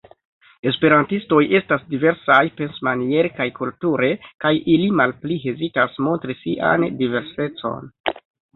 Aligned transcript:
Esperantistoj 0.69 1.41
estas 1.59 1.83
diversaj 1.91 2.37
pensmaniere 2.61 3.31
kaj 3.41 3.47
kulture, 3.61 4.11
kaj 4.47 4.55
ili 4.79 4.89
malpli 5.03 5.39
hezitas 5.47 6.03
montri 6.09 6.41
sian 6.43 6.91
diversecon. 7.05 7.97